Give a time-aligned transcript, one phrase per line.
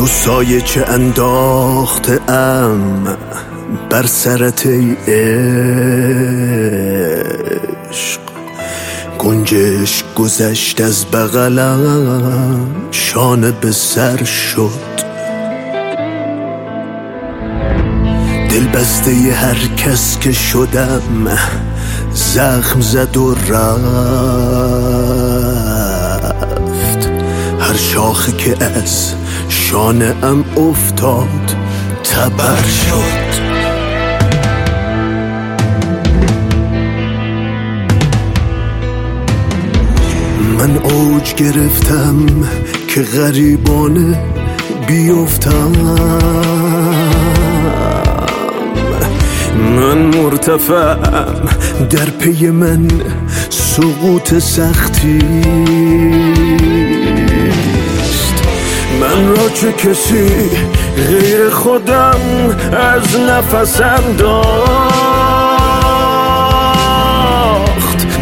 [0.00, 3.16] جو سایه چه انداخته ام
[3.90, 4.96] بر سرت ای
[7.88, 8.20] عشق.
[9.18, 14.70] گنجش گذشت از بغلم شانه به سر شد.
[18.50, 21.38] دل بسته هر کس که شدم
[22.12, 23.90] زخم زد و رفت.
[27.60, 29.14] هر شاخه که از
[29.70, 31.56] شانه ام افتاد
[32.04, 33.30] تبر شد.
[40.58, 42.26] من اوج گرفتم
[42.88, 44.18] که غریبانه
[44.86, 45.72] بیفتم.
[49.76, 51.48] من مرتفعم
[51.90, 52.88] در پی من
[53.50, 55.18] سقوط سختی.
[59.20, 60.50] من را چه کسی
[60.96, 62.20] غیر خودم
[62.72, 64.50] از نفسم داخت؟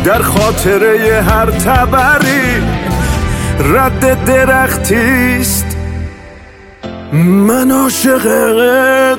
[0.05, 2.63] در خاطره هر تبری
[3.75, 5.67] رد درختیست
[7.13, 8.23] من عاشق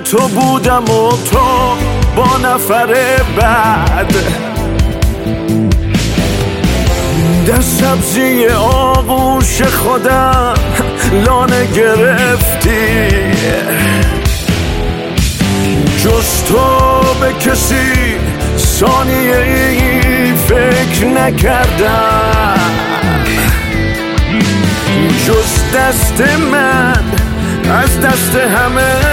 [0.04, 1.76] تو بودم و تو
[2.16, 2.96] با نفر
[3.38, 4.16] بعد.
[7.48, 10.54] در سبزی آغوش خودم
[11.14, 13.10] لانه گرفتی.
[15.98, 18.18] جز تو به کسی
[18.58, 22.60] ثانیه ای فکر نکردم.
[25.28, 27.04] جز دست من
[27.72, 29.08] از دست همه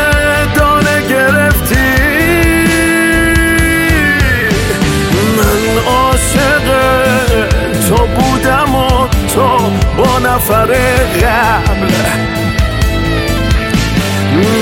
[10.37, 10.75] نفر
[11.23, 11.93] قبل.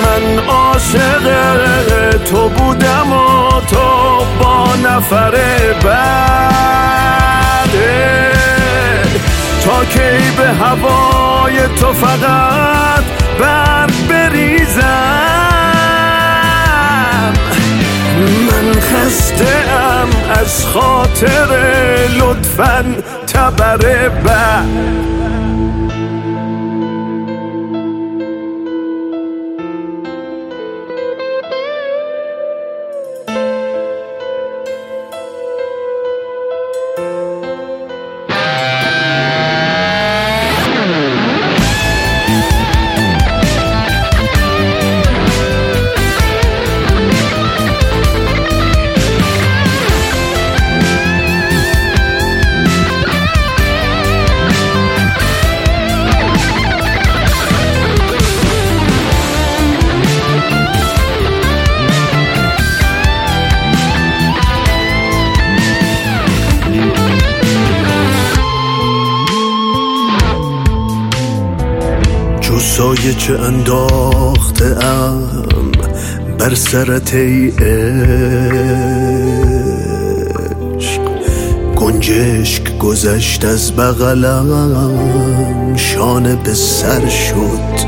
[0.03, 1.27] من عاشق
[2.25, 5.35] تو بودم و تو با نفر
[5.85, 6.15] بعد.
[9.65, 13.05] تا کی به هوای تو فقط
[13.41, 14.81] بر بریزم.
[18.21, 20.09] من خسته ام
[20.41, 21.49] از خاطر
[22.19, 22.85] لطفا
[23.27, 25.24] تبر بعد.
[72.77, 75.73] سایه چه انداخته ام
[76.39, 77.61] بر سرت ای عشق.
[81.77, 87.85] گنجشک گذشت از بغلم شانه به سر شد.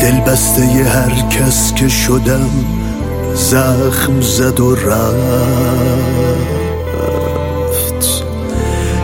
[0.00, 2.50] دل بسته ی هر کس که شدم
[3.34, 5.04] زخم زد و رفت.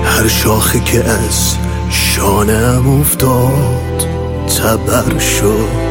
[0.04, 1.59] هر شاخه که از
[2.14, 4.06] شانه ام افتاد
[4.46, 5.89] تبر شد.